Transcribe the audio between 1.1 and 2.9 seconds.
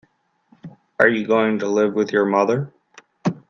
going to live with your mother?